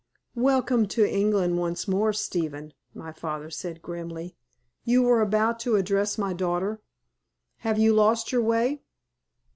"Welcome 0.41 0.87
to 0.97 1.07
England 1.07 1.59
once 1.59 1.87
more, 1.87 2.11
Stephen," 2.11 2.73
my 2.91 3.11
father 3.11 3.51
said, 3.51 3.83
grimly. 3.83 4.35
"You 4.83 5.03
were 5.03 5.21
about 5.21 5.59
to 5.59 5.75
address 5.75 6.17
my 6.17 6.33
daughter. 6.33 6.81
Have 7.57 7.77
you 7.77 7.93
lost 7.93 8.31
your 8.31 8.41
way?" 8.41 8.81